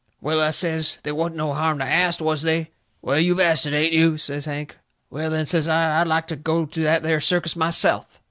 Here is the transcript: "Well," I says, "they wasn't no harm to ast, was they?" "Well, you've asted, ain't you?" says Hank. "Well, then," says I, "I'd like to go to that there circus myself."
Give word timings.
"Well," 0.19 0.41
I 0.41 0.49
says, 0.49 0.97
"they 1.03 1.11
wasn't 1.11 1.35
no 1.35 1.53
harm 1.53 1.77
to 1.77 1.85
ast, 1.85 2.21
was 2.23 2.41
they?" 2.41 2.71
"Well, 3.03 3.19
you've 3.19 3.39
asted, 3.39 3.75
ain't 3.75 3.93
you?" 3.93 4.17
says 4.17 4.45
Hank. 4.45 4.79
"Well, 5.11 5.29
then," 5.29 5.45
says 5.45 5.67
I, 5.67 6.01
"I'd 6.01 6.07
like 6.07 6.25
to 6.29 6.35
go 6.35 6.65
to 6.65 6.79
that 6.81 7.03
there 7.03 7.21
circus 7.21 7.55
myself." 7.55 8.19